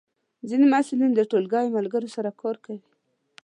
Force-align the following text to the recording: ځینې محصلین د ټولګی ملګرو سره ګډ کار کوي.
ځینې 0.49 0.65
محصلین 0.71 1.11
د 1.15 1.21
ټولګی 1.31 1.65
ملګرو 1.77 2.13
سره 2.15 2.29
ګډ 2.31 2.37
کار 2.41 2.55
کوي. 2.65 2.81